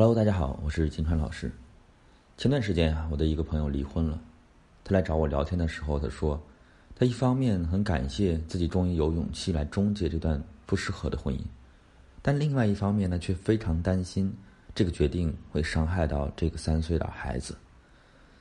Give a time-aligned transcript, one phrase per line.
[0.00, 1.52] Hello，大家好，我是金川老师。
[2.38, 4.18] 前段时间啊，我的一个朋友离婚了。
[4.82, 6.42] 他来找我聊天的时候，他说，
[6.96, 11.40] 他一方面很感谢自己终于有勇气来终结这段不适合的婚姻，
[12.22, 14.34] 但另外一方面呢，却非常担心
[14.74, 17.54] 这个决定会伤害到这个三岁的孩子。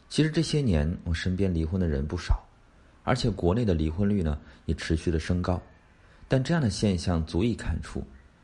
[0.07, 2.41] 其实这些年，我身边离婚的人不少，
[3.03, 5.61] 而且国内的离婚率呢也持续的升高。
[6.25, 8.01] 但这样的现象足以看出，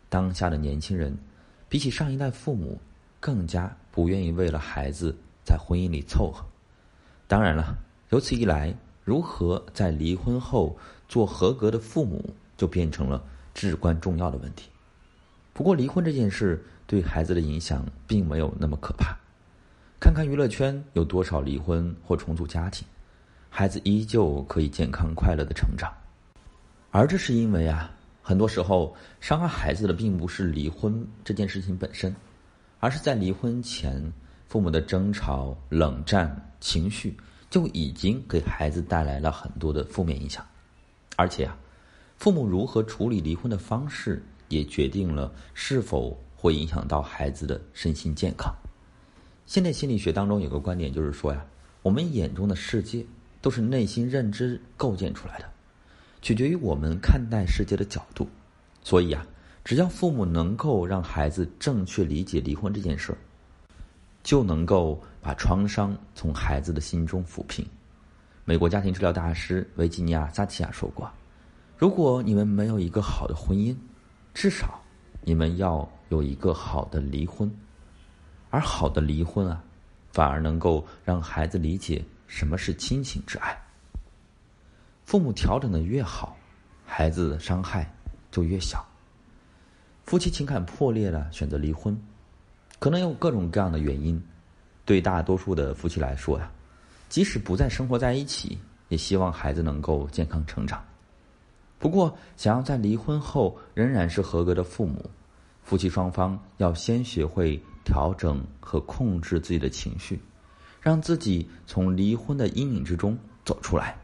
[0.09, 1.17] 当下的年轻人
[1.69, 2.77] 比起上一代父母。
[3.25, 5.11] 更加不愿意为了孩子
[5.43, 6.45] 在婚姻里凑合。
[7.27, 7.75] 当然了，
[8.11, 8.71] 由此一来，
[9.03, 14.69] 如何在离婚后做合格的父母，就变成了至关重要的问题。
[15.53, 19.17] 不过，离婚这件事对孩子的影响并没有那么可怕。
[19.99, 22.87] 看看娱乐圈有多少离婚或重组家庭，
[23.49, 25.91] 孩子依旧可以健康快乐的成长。
[26.91, 27.89] 而这是因为啊，
[28.21, 32.15] 很多时候伤害孩子的并不是离婚这件事情本身。
[32.85, 33.99] 而是在离婚前，
[34.47, 37.17] 父母的争吵、冷战、情绪
[37.49, 40.45] 就已经给孩子带来了很多的负面影响，
[41.15, 41.57] 而且啊，
[42.15, 48.53] 父母如何处理离婚的方式，也决定了是否会影响到孩子的身心健康。
[49.47, 51.43] 现代心理学当中有个观点，就是说呀，
[51.81, 53.03] 我们眼中的世界
[53.41, 55.49] 都是内心认知构建出来的，
[56.21, 58.29] 取决于我们看待世界的角度，
[58.83, 59.25] 所以啊。
[59.65, 63.17] 只要父母能够让孩子正确理解离婚这件事儿，
[64.21, 67.65] 就能够把创伤从孩子的心中抚平。
[68.43, 71.11] 美国家庭治疗大师维吉尼亚·萨提亚说过
[71.79, 73.75] ：“如果你们没有一个好的婚姻，
[74.35, 74.79] 至少
[75.23, 77.51] 你们要有一个好的离婚。
[78.51, 79.63] 而好的离婚啊，
[80.11, 83.59] 反而能够让孩子理解什么是亲情之爱。
[85.05, 86.37] 父母调整的越好，
[86.85, 87.91] 孩子的伤害
[88.29, 88.85] 就越小。”
[90.05, 91.99] 夫妻情感破裂了，选择离婚，
[92.77, 94.21] 可能有各种各样的原因。
[94.85, 96.51] 对大多数的夫妻来说呀，
[97.09, 98.55] 即使不再生活在一起，
[98.89, 100.85] 也希望孩子能够健康成长。
[101.79, 105.09] 不过，想要在离婚后仍然是合格的父母，
[105.63, 110.21] 夫妻双方要先学会调整和控制自己的情绪，
[110.79, 113.97] 让自己从离婚的阴影之中走出来。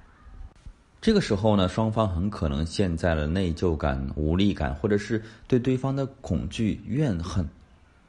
[1.02, 7.44] 这个时候呢，双方很可能陷在了内疚感、无力感，或者是对对方的恐惧、怨恨。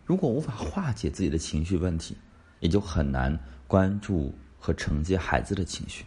[0.05, 2.15] 如果无法化解自己的情绪问题，
[2.61, 3.37] 也就很难
[3.67, 6.05] 关注和承接孩子的情绪。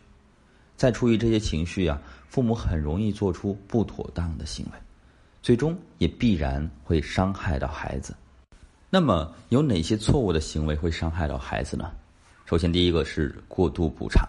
[0.78, 4.78] 再出于这些情绪啊，父母很容易做出不妥当的行为，
[5.42, 8.16] 最终也必然会伤害到孩子。
[8.92, 11.92] 那么，有哪些错误的行为会伤害到孩子呢？
[12.46, 14.24] 首先，第一个是过度补偿。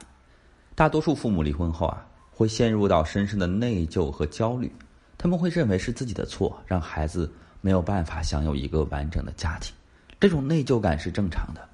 [0.75, 2.03] 大多数父母离婚后啊。
[2.37, 4.71] 会陷入到深深的内疚和焦虑，
[5.17, 7.33] 他们会认为是自己的错，让孩子
[7.63, 9.75] 没有办法享有一个完整的家庭。
[10.21, 11.67] 这种内疚感是正常的，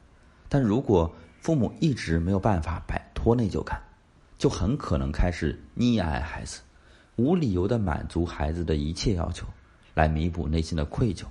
[0.48, 3.82] 但如果父母一直没有办法摆脱内疚感，
[4.38, 6.60] 就很可能开始溺爱孩子，
[7.16, 9.44] 无理由的满足孩子的一切要求，
[9.94, 11.24] 来弥补内心的愧疚。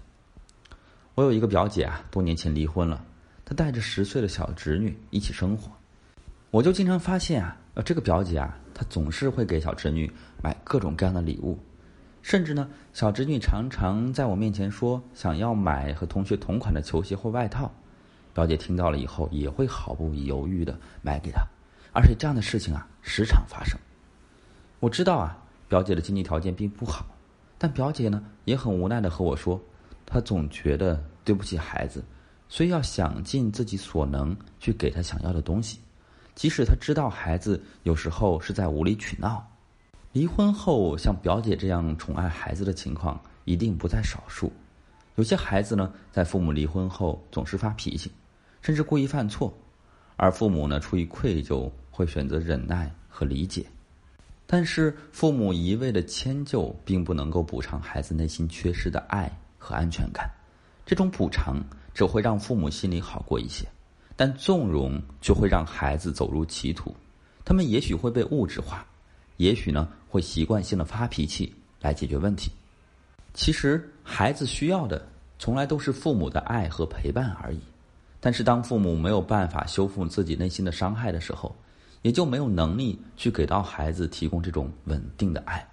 [1.16, 3.02] 我有一个表姐啊，多年前离婚了，
[3.46, 5.72] 她带着十岁的小侄女一起生活，
[6.50, 8.58] 我就经常发现啊，呃，这个表姐啊。
[8.74, 10.12] 她总是会给小侄女
[10.42, 11.60] 买各种各样的礼物，
[12.24, 17.72] 甚至呢，小侄女常常在我面前说想要买和同学同款的球鞋或外套，
[18.34, 21.46] 表姐听到了以后也会毫不犹豫的买给她，
[21.94, 23.78] 而且这样的事情啊时常发生。
[24.80, 25.38] 我知道啊，
[25.68, 27.06] 表姐的经济条件并不好，
[27.60, 29.62] 但表姐呢也很无奈的和我说，
[30.08, 32.04] 她总觉得对不起孩子，
[32.50, 35.80] 所以要想尽自己所能去给她想要的东西。
[36.36, 39.46] 即使他知道孩子有时候是在无理取闹，
[40.12, 44.52] 离婚后像表姐这样宠爱孩子的情况一定不在少数。
[45.16, 48.12] 有些孩子呢，在父母离婚后总是发脾气，
[48.62, 49.54] 甚至故意犯错，
[50.16, 53.66] 而父母呢出于愧疚会选择忍耐和理解。
[54.48, 60.30] 但是父母一味的迁就，并不能够补偿孩子内心缺失的爱和安全感。
[60.86, 61.64] 这种补偿
[61.94, 63.66] 只会让父母心里好过一些。
[64.22, 66.96] 但纵容就会让孩子走入歧途，
[67.44, 68.86] 他们也许会被物质化，
[69.38, 72.52] 也许呢会习惯性的发脾气来解决问题。
[73.34, 75.04] 其实孩子需要的
[75.40, 77.60] 从来都是父母的爱和陪伴而已。
[78.20, 81.56] 但是当父母没有办法修复自己内心的伤害的时候，
[82.04, 85.68] 也就没有能力去给到孩子提供这种稳定的爱。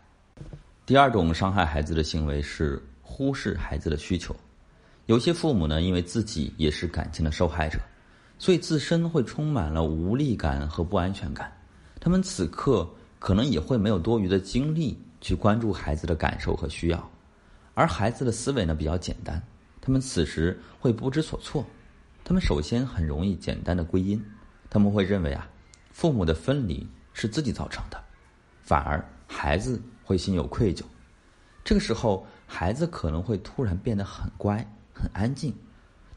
[0.86, 4.34] 第二种伤害孩子的行为是忽视孩子的需求。
[5.04, 7.78] 有些父母呢，因为自己也是感情的受害者。
[8.38, 11.52] 所以自身会充满了无力感和不安全感，
[12.00, 12.88] 他们此刻
[13.18, 17.10] 可能也会没有多余的精力去关注孩子的感受和需要，
[17.74, 19.42] 而孩子的思维呢比较简单，
[19.80, 21.66] 他们此时会不知所措，
[22.24, 24.24] 他们首先很容易简单的归因，
[24.70, 25.48] 他们会认为啊，
[25.90, 28.00] 父母的分离是自己造成的，
[28.62, 30.82] 反而孩子会心有愧疚。
[31.64, 34.56] 这个时候，孩子可能会突然变得很乖、
[34.94, 35.52] 很安静，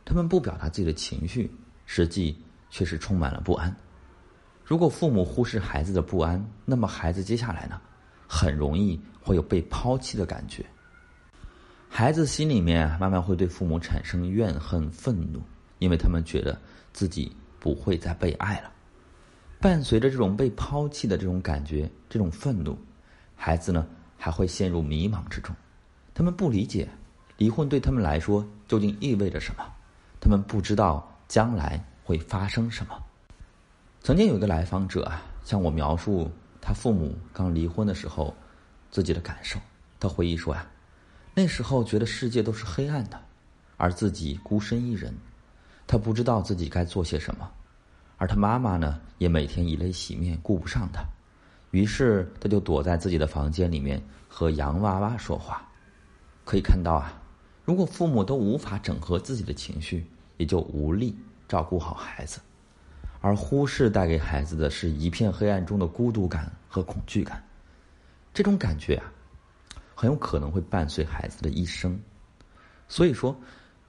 [0.06, 1.52] 他们不表达自己的情绪，
[1.94, 3.76] 实际却是充满了不安。
[4.64, 7.82] 如果父母忽视孩子的不安，那么孩子接下来呢，
[8.28, 10.66] 很容易会有被抛弃的感觉。
[11.90, 15.42] 孩子心里面慢慢会对父母产生怨恨、愤怒。
[15.80, 16.56] 因为他们觉得
[16.94, 18.72] 自己不会再被爱了，
[19.60, 22.78] 伴随着这种被抛弃的这种感觉、这种愤怒，
[23.36, 25.56] 孩子呢还会陷入迷茫之中。
[26.14, 26.88] 他们不理解
[27.36, 29.66] 离婚对他们来说究竟意味着什么，
[30.20, 33.02] 他们不知道将来会发生什么。
[34.02, 36.30] 曾经有一个来访者啊，向我描述
[36.60, 38.36] 他父母刚离婚的时候
[38.90, 39.58] 自己的感受。
[39.98, 40.68] 他回忆说呀，
[41.34, 43.18] 那时候觉得世界都是黑暗的，
[43.78, 45.16] 而自己孤身一人。
[45.88, 47.50] 他不知道自己该做些什么，
[48.18, 51.02] 而他妈妈呢，也每天以泪洗面，顾不上他。
[51.70, 55.66] 于是他就躲在自己的房间里面和洋娃娃说话。
[56.44, 57.14] 可以看到啊，
[57.64, 60.06] 如果父母都无法整合自己的情绪，
[60.42, 61.16] 也就无力
[61.48, 62.42] 照顾好孩子，
[63.22, 67.44] 而忽视带给孩子的是一片黑暗中的孤独感和恐惧感。
[68.34, 69.06] 这种感觉啊，
[69.94, 72.00] 很有可能会伴随孩子的一生。
[72.88, 73.40] 所以说，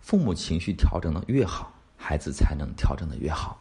[0.00, 1.72] 父母情绪调整的越好。
[2.04, 3.56] 孩子才能调整的越好。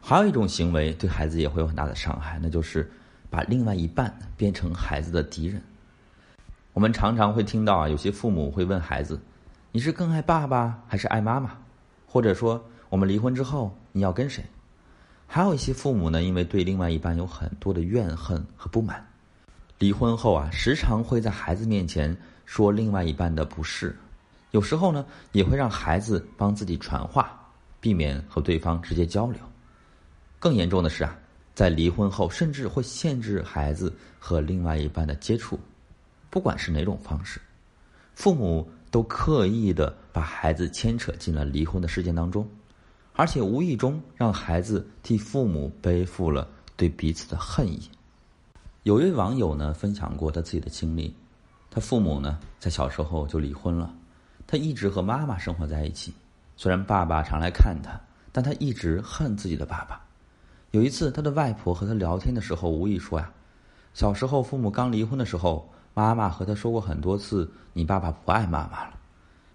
[0.00, 2.90] 还有一种行为对孩子也会有很大的伤害，那就是
[3.28, 5.62] 把另外一半变成孩子的敌人。
[6.72, 9.20] 我们常常会听到啊，有些父母会问孩子
[9.70, 11.58] ：“你是更爱爸爸还是爱妈妈？”
[12.10, 14.42] 或者说：“我们离婚之后你要跟谁？”
[15.28, 19.06] 还有一些父母呢，因为对另外一半有很多的怨恨和不满，
[19.78, 22.16] 离婚后啊，时常会在孩子面前
[22.46, 23.94] 说另外一半的不是，
[24.52, 27.34] 有时候呢，也会让孩子帮自己传话。
[27.80, 29.40] 避免和对方直接交流，
[30.40, 31.16] 更严重的是啊，
[31.54, 35.56] 在离婚后甚至会限制孩子和另外一半的接触，
[36.28, 37.40] 不管是哪种方式，
[38.16, 42.48] 父母都刻意的把孩子牵扯进了离婚的事件当中，
[43.14, 47.90] 而且无意中让孩子替父母背负了对彼此的恨意。
[48.84, 51.14] 有一位网友呢分享过他自己的经历，
[51.70, 53.92] 他父母呢在小时候就离婚了，
[54.46, 56.12] 他一直和妈妈生活在一起。
[56.56, 58.00] 虽然爸爸常来看他，
[58.32, 60.00] 但他一直恨自己的爸爸。
[60.70, 63.30] 有一次，他的外婆和他聊天的时候，无意说呀
[63.94, 68.96] ：“小时候父母刚离婚的时候，妈妈和他说过很多次，你爸爸不爱妈妈了。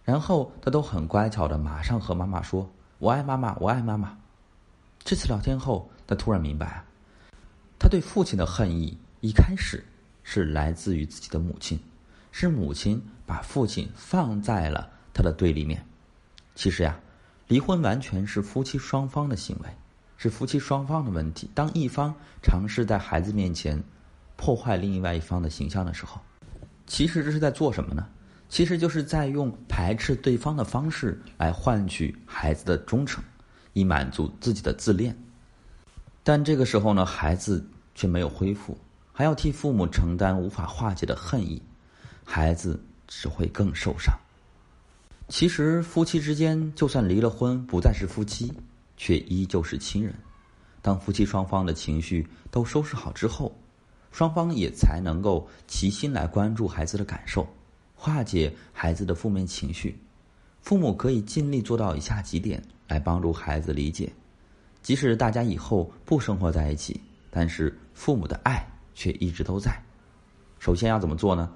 [0.03, 2.69] 然后他都很乖巧的，马上和妈妈说
[2.99, 4.17] ：‘我爱妈妈，我爱妈妈。’
[5.05, 6.83] 这次聊天后，他突然明白，
[7.79, 9.85] 他对父亲的恨意一开始
[10.21, 11.79] 是来自于自己的母亲，
[12.33, 15.85] 是母亲把父亲放在了他的对立面。”
[16.55, 16.99] 其实呀，
[17.47, 19.69] 离婚完全是夫妻双方的行为，
[20.17, 21.49] 是夫妻双方的问题。
[21.55, 23.81] 当一方尝试在孩子面前
[24.35, 26.19] 破坏另外一方的形象的时候，
[26.85, 28.07] 其实这是在做什么呢？
[28.49, 33.23] 其实就是在用排斥对方的方式来换取孩子的忠诚，
[33.73, 35.17] 以满足自己的自恋。
[36.23, 37.65] 但这个时候呢，孩子
[37.95, 38.77] 却没有恢复，
[39.11, 41.59] 还要替父母承担无法化解的恨意，
[42.23, 44.13] 孩子只会更受伤。
[45.29, 48.53] 其实，夫妻之间就算离了婚，不再是夫妻，
[48.97, 50.13] 却依旧是亲人。
[50.81, 53.57] 当夫妻双方的情绪都收拾好之后，
[54.13, 57.45] 双方也才能够齐心来关注孩子的感受，
[57.95, 59.99] 化解孩子的负面情绪。
[60.61, 64.13] 父母可以尽力做到以下几点来帮助孩子理解：
[64.83, 67.01] 即使大家以后不生活在一起，
[67.31, 69.83] 但是父母的爱却一直都在。
[70.59, 71.51] 首先要怎么做呢？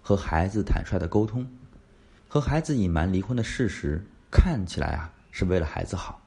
[0.00, 1.44] 和孩子坦率的沟通。
[2.28, 6.22] 和孩子隐瞒离婚的事实，看起来啊是为了孩子好，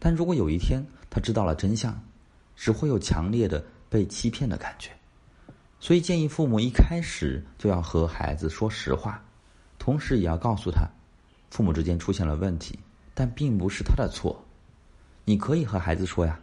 [0.00, 1.96] 但如果有一天他知道了真相，
[2.56, 4.90] 只会有强烈的被欺骗的感觉。
[5.80, 9.24] 所以建议父母一开始就要和孩子说实话，
[9.78, 10.86] 同时也要告诉他，
[11.50, 12.78] 父母之间出现了问题，
[13.14, 14.44] 但并不是他的错。
[15.24, 16.38] 你可以和孩子说呀，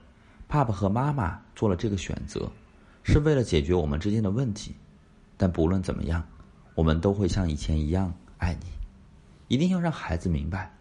[0.48, 2.52] 爸爸和妈妈做了这个选择，
[3.04, 4.76] 是为了解决我们之间的问题，
[5.38, 6.28] 但不论怎么样，
[6.74, 8.66] 我们都会像以前一样爱你。
[9.48, 10.76] 一定要让孩子明白，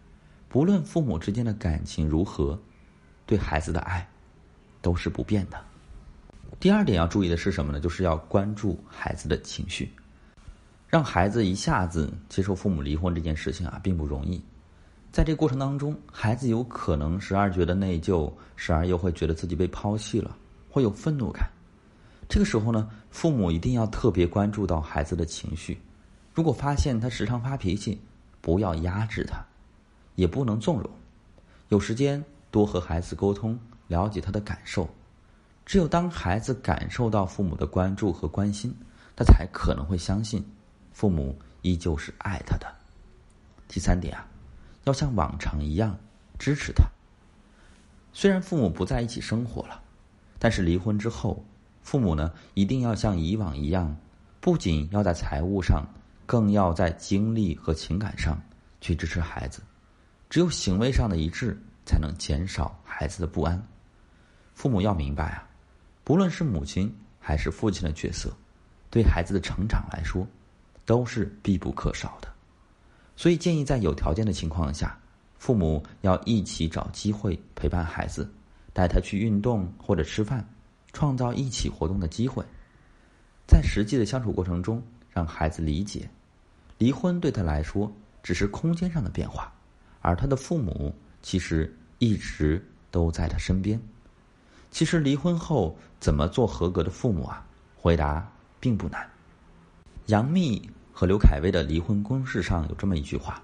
[0.49, 2.59] 不论父母之间的感情如何，
[3.27, 4.09] 对孩子的爱
[4.81, 5.63] 都是不变的。
[6.59, 7.79] 第二点要注意的是什么呢？
[7.79, 9.93] 就是要关注孩子的情绪，
[10.89, 14.43] 让孩子一下子接受父母离婚这件事情啊，并不容易。
[15.13, 20.37] 在这过程当中，孩子有可能时而觉得内疚，时而又会觉得自己被抛弃了，
[20.71, 21.49] 会有愤怒感。
[22.29, 25.79] 这个时候呢，父母一定要特别关注到孩子的情绪。
[26.35, 28.01] 如果发现他时常发脾气，
[28.41, 29.45] 不要压制他，
[30.17, 30.91] 也不能纵容，
[31.69, 33.59] 有时间多和孩子沟通，
[33.89, 34.89] 了解他的感受。
[35.67, 38.73] 只有当孩子感受到父母的关注和关心，
[39.17, 40.43] 他才可能会相信
[40.93, 42.73] 父母依旧是爱他的。
[43.67, 44.25] 第三点啊，
[44.85, 45.99] 要像往常一样
[46.39, 46.85] 支持他。
[48.13, 49.83] 虽然父母不在一起生活了，
[50.39, 51.45] 但是离婚之后，
[51.83, 53.97] 父母呢一定要像以往一样，
[54.41, 55.85] 不仅要在财务上，
[56.27, 58.41] 更要在精力和情感上
[58.81, 59.61] 去支持孩子。
[60.31, 63.61] 只有行为上的一致，才能减少孩子的不安。
[64.55, 65.46] 父母要明白啊。
[66.07, 68.33] 不论是母亲还是父亲的角色，
[68.93, 70.25] 对孩子的成长来说，
[70.85, 72.33] 都是必不可少的。
[73.17, 74.97] 所以建议在有条件的情况下，
[75.37, 78.33] 父母要一起找机会陪伴孩子，
[78.73, 80.49] 带他去运动或者吃饭，
[80.93, 82.45] 创造一起活动的机会。
[83.45, 86.09] 在实际的相处过程中，让孩子理解，
[86.79, 89.53] 离婚对他来说只是空间上的变化，
[90.03, 93.77] 而他的父母其实一直都在他身边。
[94.77, 97.43] 其实离婚后怎么做合格的父母啊？
[97.75, 98.31] 回答
[98.61, 99.09] 并不难。
[100.09, 100.61] 杨幂
[100.93, 103.43] 和刘恺威的离婚公示上有这么一句话：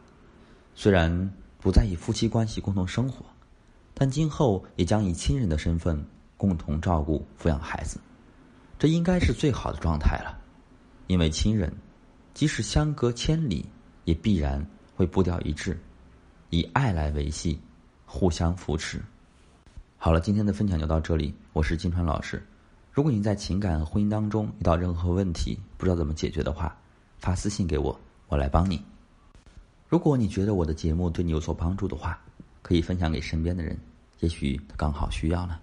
[0.74, 3.24] 虽然不再以夫妻关系共同生活，
[3.94, 7.98] 但今后也将以亲人的身份共同照顾、抚养孩子。
[8.78, 10.38] 这应该是最好的状态了，
[11.06, 11.74] 因为亲人
[12.34, 13.64] 即使相隔千里，
[14.04, 14.62] 也必然
[14.94, 15.80] 会步调一致，
[16.50, 17.58] 以爱来维系，
[18.04, 19.00] 互相扶持。
[20.04, 21.32] 好了，今天的分享就到这里。
[21.52, 22.42] 我是金川老师。
[22.90, 26.76] 如果你在情感和婚姻当中遇到任何问题，不知道怎么解决的话，
[27.18, 28.82] 发私信给我，我来帮你。
[29.88, 32.21] 如果你觉得我的节目对你有所帮助的话，
[32.62, 33.78] 可以分享给身边的人，
[34.18, 35.56] 也许他刚好需要呢。